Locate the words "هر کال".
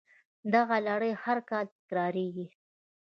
1.23-1.65